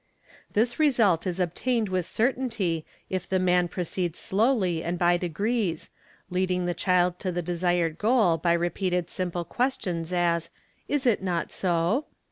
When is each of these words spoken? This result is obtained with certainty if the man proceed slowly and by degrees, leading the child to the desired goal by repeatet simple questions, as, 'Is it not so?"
This 0.53 0.79
result 0.79 1.27
is 1.27 1.39
obtained 1.39 1.87
with 1.87 2.07
certainty 2.07 2.87
if 3.11 3.29
the 3.29 3.37
man 3.37 3.67
proceed 3.67 4.15
slowly 4.15 4.83
and 4.83 4.97
by 4.97 5.15
degrees, 5.15 5.91
leading 6.31 6.65
the 6.65 6.73
child 6.73 7.19
to 7.19 7.31
the 7.31 7.43
desired 7.43 7.99
goal 7.99 8.39
by 8.39 8.57
repeatet 8.57 9.11
simple 9.11 9.45
questions, 9.45 10.11
as, 10.11 10.49
'Is 10.87 11.05
it 11.05 11.21
not 11.21 11.51
so?" 11.51 12.05